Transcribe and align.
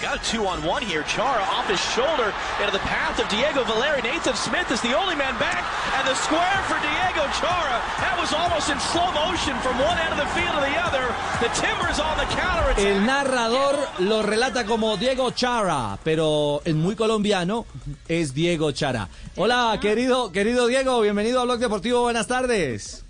Got 0.00 0.16
a 0.16 0.30
two-on-one 0.32 0.82
here. 0.82 1.02
Chara 1.02 1.42
off 1.42 1.68
his 1.68 1.80
shoulder 1.92 2.32
into 2.60 2.72
the 2.72 2.80
path 2.88 3.20
of 3.20 3.28
Diego 3.28 3.64
Valeri. 3.64 4.00
Nathan 4.00 4.34
Smith 4.34 4.70
is 4.72 4.80
the 4.80 4.96
only 4.96 5.14
man 5.14 5.36
back, 5.38 5.62
and 5.98 6.08
the 6.08 6.14
square 6.14 6.60
for 6.64 6.80
Diego 6.80 7.28
Chara. 7.36 7.76
That 8.00 8.16
was 8.18 8.32
almost 8.32 8.70
in 8.70 8.80
slow 8.80 9.12
motion 9.12 9.52
from 9.60 9.76
one 9.78 9.98
end 9.98 10.12
of 10.12 10.18
the 10.18 10.26
field 10.32 10.54
to 10.56 10.60
the 10.64 10.76
other. 10.80 11.04
The 11.40 11.52
Timbers 11.60 12.00
on 12.00 12.16
the 12.16 12.24
counter 12.34 12.70
attack. 12.70 12.84
El 12.84 13.04
narrador 13.04 13.76
lo 13.98 14.22
relata 14.22 14.64
como 14.64 14.96
Diego 14.96 15.30
Chara, 15.32 15.98
pero 16.02 16.62
en 16.64 16.80
muy 16.80 16.96
colombiano 16.96 17.66
es 18.08 18.32
Diego 18.32 18.72
Chara. 18.72 19.08
Hola, 19.36 19.76
querido, 19.82 20.32
querido 20.32 20.66
Diego, 20.66 21.02
bienvenido 21.02 21.40
a 21.40 21.44
Blog 21.44 21.58
Deportivo, 21.58 22.00
buenas 22.00 22.26
tardes. 22.26 23.04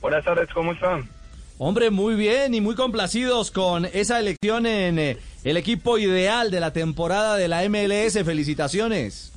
Buenas 0.00 0.24
tardes, 0.24 0.48
¿cómo 0.54 0.72
están? 0.72 1.08
Hombre, 1.56 1.90
muy 1.90 2.16
bien 2.16 2.52
y 2.52 2.60
muy 2.60 2.74
complacidos 2.74 3.52
con 3.52 3.84
esa 3.84 4.18
elección 4.18 4.66
en 4.66 4.98
eh, 4.98 5.18
el 5.44 5.56
equipo 5.56 5.98
ideal 5.98 6.50
de 6.50 6.58
la 6.58 6.72
temporada 6.72 7.36
de 7.36 7.46
la 7.46 7.62
MLS. 7.68 8.24
Felicitaciones. 8.24 9.32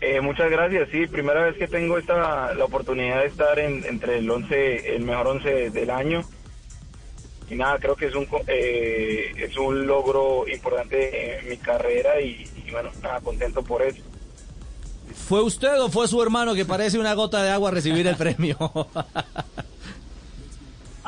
Eh, 0.00 0.20
muchas 0.20 0.48
gracias, 0.48 0.88
sí, 0.92 1.08
primera 1.08 1.42
vez 1.42 1.56
que 1.56 1.66
tengo 1.66 1.98
esta 1.98 2.54
la 2.54 2.64
oportunidad 2.64 3.22
de 3.22 3.26
estar 3.26 3.58
en, 3.58 3.84
entre 3.84 4.18
el 4.18 4.30
11, 4.30 4.94
el 4.94 5.02
mejor 5.02 5.26
11 5.26 5.70
del 5.70 5.90
año. 5.90 6.22
Y 7.50 7.56
nada, 7.56 7.78
creo 7.80 7.96
que 7.96 8.06
es 8.06 8.14
un 8.14 8.28
eh, 8.46 9.32
es 9.36 9.56
un 9.56 9.88
logro 9.88 10.46
importante 10.46 11.40
en 11.40 11.48
mi 11.48 11.56
carrera 11.56 12.20
y, 12.20 12.48
y 12.64 12.70
bueno, 12.70 12.90
nada, 13.02 13.20
contento 13.22 13.64
por 13.64 13.82
eso. 13.82 14.02
¿Fue 15.26 15.42
usted 15.42 15.80
o 15.80 15.88
fue 15.88 16.06
su 16.06 16.22
hermano 16.22 16.54
que 16.54 16.64
parece 16.64 16.96
una 16.96 17.14
gota 17.14 17.42
de 17.42 17.50
agua 17.50 17.72
recibir 17.72 18.06
el 18.06 18.16
premio? 18.16 18.56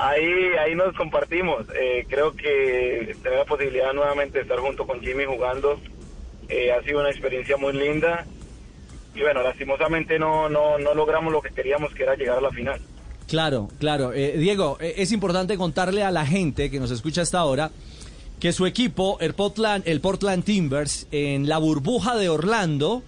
Ahí, 0.02 0.24
ahí 0.58 0.74
nos 0.74 0.96
compartimos. 0.96 1.66
Eh, 1.78 2.06
creo 2.08 2.34
que 2.34 3.14
tener 3.22 3.38
la 3.38 3.44
posibilidad 3.44 3.92
nuevamente 3.92 4.38
de 4.38 4.42
estar 4.42 4.58
junto 4.58 4.86
con 4.86 5.00
Jimmy 5.00 5.24
jugando 5.26 5.78
eh, 6.48 6.72
ha 6.72 6.82
sido 6.82 7.00
una 7.00 7.10
experiencia 7.10 7.56
muy 7.56 7.72
linda. 7.74 8.26
Y 9.14 9.20
bueno, 9.20 9.42
lastimosamente 9.42 10.18
no, 10.18 10.48
no, 10.48 10.78
no 10.78 10.94
logramos 10.94 11.32
lo 11.32 11.42
que 11.42 11.50
queríamos, 11.50 11.92
que 11.94 12.04
era 12.04 12.14
llegar 12.14 12.38
a 12.38 12.40
la 12.40 12.50
final. 12.50 12.80
Claro, 13.28 13.68
claro. 13.78 14.12
Eh, 14.12 14.36
Diego, 14.38 14.78
eh, 14.80 14.94
es 14.96 15.12
importante 15.12 15.56
contarle 15.56 16.02
a 16.02 16.10
la 16.10 16.24
gente 16.26 16.70
que 16.70 16.80
nos 16.80 16.90
escucha 16.90 17.22
hasta 17.22 17.38
ahora 17.38 17.70
que 18.40 18.52
su 18.52 18.66
equipo, 18.66 19.18
el 19.20 19.34
Portland, 19.34 19.84
el 19.86 20.00
Portland 20.00 20.44
Timbers, 20.44 21.06
en 21.12 21.48
la 21.48 21.58
burbuja 21.58 22.16
de 22.16 22.28
Orlando, 22.30 23.02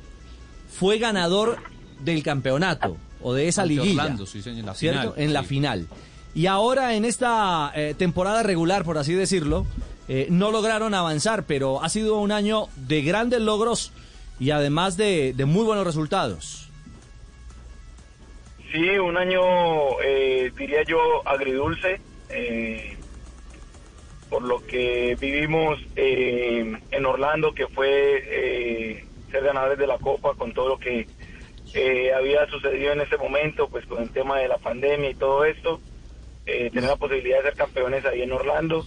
fue 0.68 0.98
ganador 0.98 1.56
del 2.00 2.22
campeonato 2.22 2.98
o 3.22 3.32
de 3.32 3.48
esa 3.48 3.64
liguilla. 3.64 4.02
Orlando, 4.02 4.26
sí, 4.26 4.42
señor, 4.42 4.60
en 4.60 4.66
la 4.66 4.74
¿cierto? 4.74 5.12
final, 5.14 5.24
En 5.24 5.32
la 5.32 5.40
sí. 5.40 5.46
final. 5.46 5.88
Y 6.34 6.46
ahora 6.46 6.94
en 6.94 7.04
esta 7.04 7.72
eh, 7.74 7.94
temporada 7.96 8.42
regular, 8.42 8.84
por 8.84 8.96
así 8.98 9.12
decirlo, 9.14 9.66
eh, 10.08 10.26
no 10.30 10.50
lograron 10.50 10.94
avanzar, 10.94 11.44
pero 11.46 11.82
ha 11.82 11.88
sido 11.88 12.18
un 12.18 12.32
año 12.32 12.66
de 12.76 13.02
grandes 13.02 13.40
logros 13.40 13.92
y 14.40 14.50
además 14.50 14.96
de, 14.96 15.32
de 15.34 15.44
muy 15.44 15.64
buenos 15.64 15.86
resultados. 15.86 16.68
Sí, 18.72 18.98
un 18.98 19.16
año, 19.16 19.40
eh, 20.02 20.50
diría 20.56 20.82
yo, 20.82 20.98
agridulce, 21.26 22.00
eh, 22.30 22.96
por 24.28 24.42
lo 24.42 24.66
que 24.66 25.16
vivimos 25.20 25.78
en 25.94 27.06
Orlando, 27.06 27.54
que 27.54 27.66
fue 27.68 29.04
ser 29.30 29.44
ganadores 29.44 29.78
de 29.78 29.86
la 29.86 29.98
Copa 29.98 30.34
con 30.34 30.54
todo 30.54 30.70
lo 30.70 30.78
que 30.78 31.06
había 32.14 32.46
sucedido 32.48 32.92
en 32.92 33.02
ese 33.02 33.18
momento, 33.18 33.68
pues 33.68 33.84
con 33.86 34.02
el 34.02 34.10
tema 34.10 34.38
de 34.38 34.48
la 34.48 34.56
pandemia 34.56 35.10
y 35.10 35.14
todo 35.14 35.44
esto, 35.44 35.80
eh, 36.46 36.70
tener 36.72 36.90
la 36.90 36.96
posibilidad 36.96 37.38
de 37.38 37.50
ser 37.50 37.54
campeones 37.54 38.04
ahí 38.04 38.22
en 38.22 38.32
Orlando. 38.32 38.84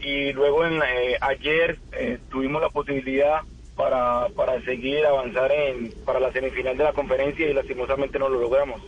Y 0.00 0.32
luego 0.32 0.64
en, 0.64 0.76
eh, 0.76 1.16
ayer 1.20 1.78
eh, 1.92 2.18
tuvimos 2.30 2.62
la 2.62 2.70
posibilidad 2.70 3.40
para, 3.76 4.28
para 4.36 4.62
seguir 4.64 5.04
avanzar 5.06 5.50
en, 5.52 5.92
para 6.04 6.20
la 6.20 6.32
semifinal 6.32 6.76
de 6.76 6.84
la 6.84 6.92
conferencia 6.92 7.48
y 7.48 7.54
lastimosamente 7.54 8.18
no 8.18 8.28
lo 8.28 8.40
logramos. 8.40 8.80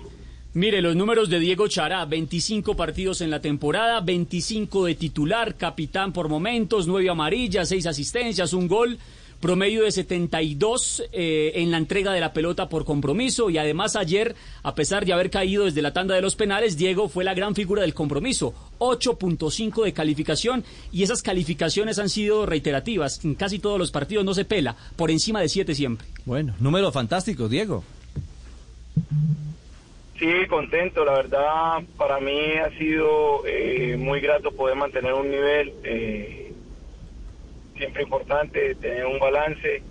Mire, 0.53 0.83
los 0.83 0.97
números 0.97 1.31
de 1.31 1.39
Diego 1.39 1.69
Chará, 1.69 2.05
25 2.07 2.75
partidos 2.75 3.21
en 3.21 3.31
la 3.31 3.41
temporada, 3.41 4.01
25 4.01 4.87
de 4.87 4.97
titular, 4.97 5.55
capitán 5.55 6.13
por 6.13 6.29
momentos, 6.29 6.89
9 6.89 7.09
amarillas, 7.09 7.69
6 7.69 7.87
asistencias, 7.87 8.53
un 8.53 8.67
gol, 8.67 8.99
promedio 9.41 9.85
de 9.85 9.91
72 9.91 11.05
eh, 11.13 11.53
en 11.57 11.71
la 11.71 11.79
entrega 11.79 12.13
de 12.13 12.21
la 12.21 12.33
pelota 12.33 12.69
por 12.69 12.85
compromiso 12.85 13.51
y 13.51 13.59
además 13.59 13.97
ayer, 13.97 14.37
a 14.63 14.75
pesar 14.75 15.05
de 15.05 15.13
haber 15.13 15.31
caído 15.31 15.65
desde 15.65 15.83
la 15.83 15.93
tanda 15.93 16.15
de 16.15 16.23
los 16.23 16.37
penales, 16.37 16.77
Diego 16.77 17.09
fue 17.09 17.25
la 17.25 17.35
gran 17.35 17.55
figura 17.55 17.83
del 17.83 17.95
compromiso, 17.95 18.55
8.5 18.79 19.85
de 19.85 19.93
calificación 19.93 20.65
y 20.93 21.03
esas 21.03 21.23
calificaciones 21.23 21.99
han 21.99 22.09
sido 22.09 22.47
reiterativas, 22.47 23.25
en 23.25 23.35
casi 23.35 23.59
todos 23.59 23.79
los 23.79 23.91
partidos 23.91 24.25
no 24.25 24.35
se 24.35 24.45
pela, 24.45 24.77
por 24.97 25.11
encima 25.11 25.41
de 25.41 25.49
7 25.49 25.75
siempre. 25.75 26.07
Bueno, 26.25 26.55
número 26.61 26.93
fantástico, 26.93 27.49
Diego. 27.49 27.83
Sí, 30.19 30.47
contento. 30.49 31.03
La 31.05 31.15
verdad, 31.15 31.83
para 31.97 32.21
mí 32.21 32.53
ha 32.63 32.69
sido 32.77 33.47
eh, 33.47 33.97
muy 33.99 34.21
grato 34.21 34.53
poder 34.53 34.77
mantener 34.77 35.15
un 35.15 35.31
nivel 35.31 35.73
eh, 35.83 36.50
siempre 37.81 38.03
importante, 38.05 38.75
tener 38.77 39.07
un 39.07 39.19
balance 39.19 39.83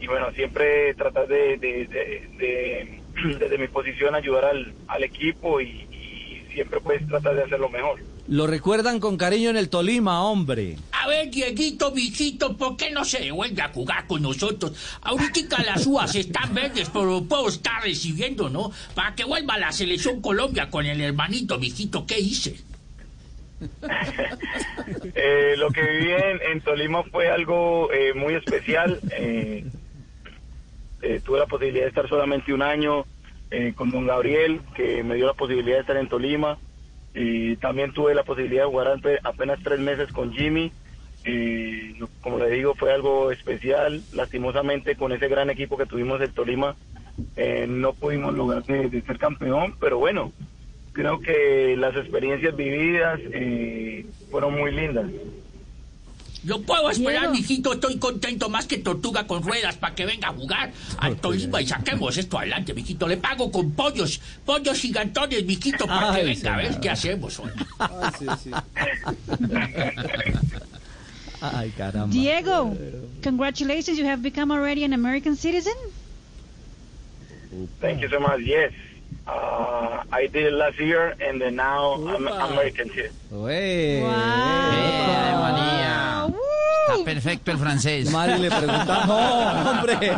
y 0.00 0.06
bueno, 0.06 0.32
siempre 0.32 0.94
tratar 0.94 1.28
de, 1.28 1.56
de- 1.58 1.86
de- 1.86 2.28
de- 2.38 3.02
desde 3.38 3.58
mi 3.58 3.68
posición 3.68 4.14
ayudar 4.14 4.46
al, 4.46 4.72
al 4.88 5.04
equipo 5.04 5.60
y, 5.60 5.66
y 5.92 6.42
siempre 6.54 6.80
pues 6.80 7.06
tratar 7.06 7.36
de 7.36 7.44
hacerlo 7.44 7.68
mejor. 7.68 8.00
Lo 8.28 8.46
recuerdan 8.46 9.00
con 9.00 9.16
cariño 9.16 9.50
en 9.50 9.56
el 9.56 9.68
Tolima, 9.68 10.24
hombre. 10.24 10.76
A 10.92 11.08
ver, 11.08 11.28
Dieguito, 11.28 11.90
mijito, 11.90 12.56
¿por 12.56 12.76
qué 12.76 12.90
no 12.92 13.04
se 13.04 13.18
devuelve 13.18 13.60
a 13.62 13.68
jugar 13.68 14.06
con 14.06 14.22
nosotros? 14.22 14.72
Ahorita 15.02 15.62
las 15.64 15.84
uvas 15.86 16.14
están 16.14 16.54
verdes, 16.54 16.88
pero 16.92 17.22
puedo 17.24 17.48
estar 17.48 17.82
recibiendo, 17.82 18.48
¿no? 18.48 18.70
Para 18.94 19.14
que 19.16 19.24
vuelva 19.24 19.54
a 19.54 19.58
la 19.58 19.72
selección 19.72 20.20
Colombia 20.22 20.70
con 20.70 20.86
el 20.86 21.00
hermanito, 21.00 21.58
mijito, 21.58 22.06
¿qué 22.06 22.20
hice? 22.20 22.56
Eh, 25.14 25.54
lo 25.58 25.70
que 25.70 25.82
viví 25.82 26.12
en, 26.12 26.60
Tolima 26.60 27.02
fue 27.04 27.28
algo 27.28 27.90
eh, 27.92 28.14
muy 28.14 28.34
especial. 28.34 29.00
Eh, 29.16 29.64
eh, 31.02 31.20
tuve 31.24 31.38
la 31.40 31.46
posibilidad 31.46 31.84
de 31.84 31.88
estar 31.88 32.08
solamente 32.08 32.52
un 32.52 32.62
año 32.62 33.06
eh, 33.50 33.72
con 33.74 33.90
don 33.90 34.06
Gabriel, 34.06 34.60
que 34.74 35.02
me 35.02 35.16
dio 35.16 35.26
la 35.26 35.34
posibilidad 35.34 35.76
de 35.76 35.80
estar 35.82 35.96
en 35.96 36.08
Tolima. 36.08 36.58
Y 37.14 37.56
también 37.56 37.92
tuve 37.92 38.14
la 38.14 38.24
posibilidad 38.24 38.62
de 38.64 38.70
jugar 38.70 38.88
ape- 38.88 39.20
apenas 39.22 39.58
tres 39.62 39.78
meses 39.80 40.10
con 40.12 40.32
Jimmy. 40.32 40.72
Lo- 41.98 42.08
como 42.20 42.38
le 42.38 42.50
digo, 42.50 42.74
fue 42.74 42.92
algo 42.92 43.30
especial. 43.30 44.02
Lastimosamente, 44.12 44.96
con 44.96 45.12
ese 45.12 45.28
gran 45.28 45.50
equipo 45.50 45.76
que 45.76 45.86
tuvimos 45.86 46.20
en 46.20 46.32
Tolima, 46.32 46.76
eh, 47.36 47.66
no 47.68 47.92
pudimos 47.92 48.34
lograr 48.34 48.64
de 48.64 49.02
ser 49.02 49.18
campeón, 49.18 49.76
pero 49.78 49.98
bueno, 49.98 50.32
creo 50.92 51.20
que 51.20 51.76
las 51.78 51.94
experiencias 51.96 52.54
vividas 52.56 53.20
eh, 53.32 54.06
fueron 54.30 54.58
muy 54.58 54.72
lindas. 54.72 55.06
Lo 56.44 56.60
puedo 56.62 56.90
esperar, 56.90 57.30
Diego. 57.30 57.34
mijito, 57.34 57.72
estoy 57.72 57.98
contento 57.98 58.48
más 58.48 58.66
que 58.66 58.78
tortuga 58.78 59.28
con 59.28 59.44
ruedas 59.44 59.76
para 59.76 59.94
que 59.94 60.04
venga 60.04 60.28
a 60.28 60.32
jugar 60.32 60.72
al 60.98 61.14
Tolima 61.16 61.62
y 61.62 61.66
saquemos 61.68 62.16
esto 62.16 62.36
adelante, 62.36 62.74
mijito. 62.74 63.06
Le 63.06 63.16
pago 63.16 63.52
con 63.52 63.70
pollos, 63.72 64.20
pollos 64.44 64.80
gigantones, 64.80 65.44
mijito, 65.44 65.86
para 65.86 66.16
que 66.16 66.24
venga 66.24 66.54
a 66.54 66.56
ver 66.56 66.80
qué 66.80 66.90
hacemos 66.90 67.38
hoy. 67.38 67.50
Ay, 71.40 71.70
caramba. 71.76 72.12
Diego, 72.12 72.76
congratulations, 73.22 73.98
you 73.98 74.06
have 74.06 74.22
become 74.22 74.52
already 74.52 74.84
an 74.84 74.92
American 74.92 75.36
citizen. 75.36 75.74
Thank 77.80 78.00
you 78.00 78.08
so 78.08 78.18
much. 78.18 78.40
Yes, 78.40 78.72
uh, 79.26 79.91
I 80.12 80.26
did 80.28 80.46
it 80.46 80.52
last 80.52 80.78
year, 80.78 81.16
and 81.26 81.40
then 81.40 81.56
now 81.56 81.94
I'm 81.94 82.26
American 82.28 82.88
citizen. 82.90 83.12
Ué. 83.32 84.02
María. 85.40 86.26
Woo! 86.28 86.36
Está 86.92 87.04
perfecto 87.04 87.50
el 87.50 87.58
francés. 87.58 88.10
Mari 88.10 88.38
le 88.40 88.48
pregunta, 88.50 89.06
no, 89.06 89.70
hombre. 89.70 90.10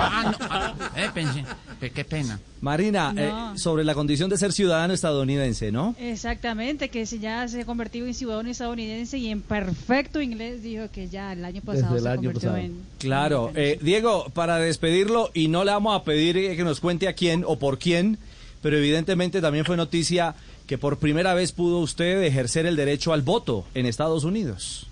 Ah, 0.00 0.24
no, 0.38 0.46
ah, 0.50 0.72
eh, 0.96 1.08
pensé, 1.14 1.44
qué- 1.80 1.90
qué 1.90 2.04
pena. 2.04 2.40
Marina, 2.60 3.12
No. 3.12 3.20
eh, 3.54 3.58
sobre 3.58 3.84
la 3.84 3.94
condición 3.94 4.28
de 4.30 4.36
ser 4.36 4.52
ciudadano 4.52 4.92
estadounidense, 4.94 5.70
¿no? 5.70 5.94
Exactamente, 6.00 6.88
que 6.88 7.06
si 7.06 7.18
ya 7.20 7.46
se 7.46 7.60
ha 7.60 7.64
convertido 7.64 8.06
en 8.06 8.14
ciudadano 8.14 8.50
estadounidense 8.50 9.18
y 9.18 9.28
en 9.30 9.42
perfecto 9.42 10.20
inglés 10.20 10.62
dijo 10.62 10.86
que 10.92 11.08
ya 11.08 11.32
el 11.34 11.44
año 11.44 11.60
pasado 11.62 11.96
se 11.98 12.04
convirtió 12.16 12.56
en... 12.56 12.82
Claro. 12.98 13.52
Eh, 13.54 13.78
Diego, 13.80 14.26
para 14.34 14.58
despedirlo, 14.58 15.30
y 15.34 15.46
no 15.48 15.62
le 15.64 15.70
vamos 15.70 15.94
a 15.94 16.02
pedir 16.04 16.36
eh, 16.36 16.56
que 16.56 16.64
nos 16.64 16.80
cuente 16.80 17.06
a 17.06 17.12
quién 17.12 17.44
o 17.46 17.58
por 17.60 17.78
quién, 17.78 18.18
pero 18.62 18.76
evidentemente 18.76 19.40
también 19.40 19.64
fue 19.64 19.76
noticia 19.76 20.34
que 20.66 20.78
por 20.78 20.98
primera 20.98 21.34
vez 21.34 21.52
pudo 21.52 21.78
usted 21.78 22.22
ejercer 22.22 22.66
el 22.66 22.76
derecho 22.76 23.12
al 23.12 23.22
voto 23.22 23.64
en 23.74 23.86
Estados 23.86 24.24
Unidos. 24.24 24.90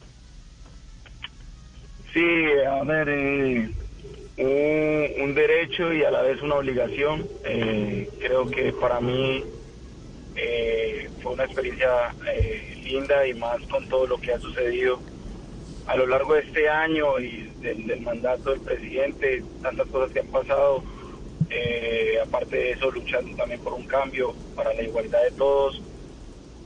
Sí, 2.12 2.24
a 2.66 2.82
ver, 2.84 3.08
eh, 3.08 3.70
un, 4.38 5.34
derecho 5.34 5.92
y 5.92 6.02
a 6.02 6.10
la 6.10 6.22
vez 6.22 6.40
una 6.42 6.56
obligación. 6.56 7.26
Eh, 7.44 8.08
creo 8.20 8.48
que 8.48 8.72
para 8.72 9.00
mí 9.00 9.44
eh, 10.34 11.08
fue 11.22 11.32
una 11.32 11.44
experiencia 11.44 12.14
eh, 12.34 12.80
linda 12.84 13.26
y 13.26 13.34
más 13.34 13.60
con 13.70 13.88
todo 13.88 14.06
lo 14.06 14.18
que 14.18 14.32
ha 14.32 14.38
sucedido 14.38 15.00
a 15.86 15.96
lo 15.96 16.06
largo 16.06 16.34
de 16.34 16.40
este 16.40 16.68
año 16.68 17.18
y 17.20 17.50
del, 17.60 17.86
del 17.86 18.00
mandato 18.00 18.50
del 18.50 18.60
presidente, 18.60 19.42
tantas 19.62 19.86
cosas 19.88 20.12
que 20.12 20.20
han 20.20 20.26
pasado, 20.26 20.82
eh, 21.56 22.20
aparte 22.20 22.56
de 22.56 22.72
eso, 22.72 22.90
luchando 22.90 23.34
también 23.36 23.60
por 23.60 23.72
un 23.72 23.86
cambio 23.86 24.34
para 24.54 24.74
la 24.74 24.82
igualdad 24.82 25.22
de 25.22 25.30
todos 25.32 25.80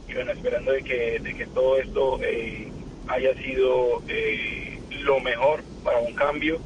y 0.08 0.14
bueno, 0.14 0.32
esperando 0.32 0.72
de 0.72 0.82
que, 0.82 1.20
de 1.20 1.34
que 1.34 1.46
todo 1.46 1.78
esto 1.78 2.18
eh, 2.22 2.68
haya 3.06 3.34
sido 3.34 4.02
eh, 4.08 4.80
lo 5.02 5.20
mejor 5.20 5.62
para 5.84 5.98
un 5.98 6.14
cambio 6.14 6.58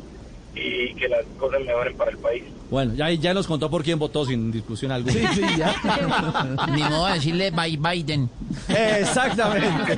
y 0.54 0.94
que 0.94 1.08
las 1.08 1.24
cosas 1.38 1.60
mejoren 1.62 1.96
para 1.96 2.12
el 2.12 2.18
país. 2.18 2.44
Bueno, 2.74 2.92
ya, 2.96 3.08
ya 3.12 3.32
nos 3.32 3.46
contó 3.46 3.70
por 3.70 3.84
quién 3.84 4.00
votó 4.00 4.26
sin 4.26 4.50
discusión 4.50 4.90
alguna. 4.90 5.12
Sí, 5.14 5.20
sí, 5.32 5.42
ya. 5.56 5.72
Ni 6.74 6.82
modo 6.82 7.06
de 7.06 7.14
decirle 7.14 7.52
bye 7.52 7.76
Biden. 7.76 8.28
Exactamente. 8.68 9.96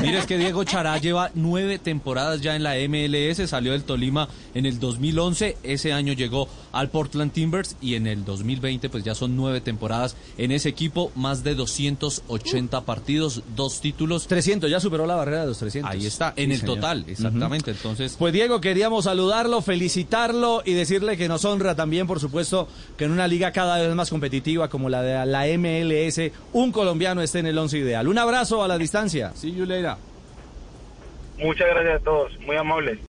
Mire, 0.00 0.18
es 0.20 0.24
que 0.26 0.38
Diego 0.38 0.64
Chará 0.64 0.96
lleva 0.96 1.30
nueve 1.34 1.78
temporadas 1.78 2.40
ya 2.40 2.56
en 2.56 2.62
la 2.62 2.74
MLS, 2.88 3.50
salió 3.50 3.72
del 3.72 3.84
Tolima 3.84 4.28
en 4.54 4.64
el 4.64 4.80
2011, 4.80 5.58
ese 5.62 5.92
año 5.92 6.14
llegó 6.14 6.48
al 6.72 6.88
Portland 6.88 7.32
Timbers 7.32 7.76
y 7.82 7.96
en 7.96 8.06
el 8.06 8.24
2020 8.24 8.88
pues 8.88 9.04
ya 9.04 9.14
son 9.14 9.36
nueve 9.36 9.60
temporadas 9.60 10.16
en 10.38 10.52
ese 10.52 10.70
equipo, 10.70 11.12
más 11.16 11.44
de 11.44 11.54
280 11.54 12.80
partidos, 12.82 13.42
dos 13.54 13.82
títulos. 13.82 14.26
300, 14.26 14.70
ya 14.70 14.80
superó 14.80 15.04
la 15.06 15.16
barrera 15.16 15.42
de 15.42 15.48
los 15.48 15.58
300. 15.58 15.90
Ahí 15.92 16.06
está, 16.06 16.32
en 16.36 16.46
Sí, 16.48 16.54
el 16.54 16.60
señor. 16.60 16.76
total, 16.76 17.04
exactamente. 17.08 17.72
Entonces, 17.72 18.16
Pues 18.18 18.32
Diego, 18.32 18.58
queríamos 18.62 19.04
saludarlo, 19.04 19.60
felicitarlo 19.60 20.62
y 20.64 20.72
decirle 20.72 21.18
que 21.18 21.28
nos 21.28 21.44
honra 21.44 21.74
también, 21.74 21.89
por 22.06 22.20
supuesto, 22.20 22.68
que 22.96 23.04
en 23.04 23.12
una 23.12 23.26
liga 23.26 23.52
cada 23.52 23.78
vez 23.78 23.94
más 23.94 24.10
competitiva 24.10 24.68
como 24.68 24.88
la 24.88 25.02
de 25.02 25.26
la 25.26 25.46
MLS, 25.58 26.32
un 26.52 26.72
colombiano 26.72 27.22
esté 27.22 27.40
en 27.40 27.46
el 27.46 27.58
once 27.58 27.78
ideal. 27.78 28.08
Un 28.08 28.18
abrazo 28.18 28.62
a 28.62 28.68
la 28.68 28.78
distancia. 28.78 29.32
You 29.42 29.66
later. 29.66 29.94
Muchas 31.38 31.68
gracias 31.68 32.00
a 32.00 32.04
todos, 32.04 32.38
muy 32.40 32.56
amables. 32.56 32.98